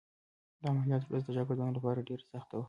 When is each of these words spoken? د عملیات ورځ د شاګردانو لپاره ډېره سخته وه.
د 0.61 0.63
عملیات 0.71 1.03
ورځ 1.05 1.23
د 1.25 1.29
شاګردانو 1.35 1.75
لپاره 1.77 2.05
ډېره 2.07 2.25
سخته 2.33 2.53
وه. 2.55 2.59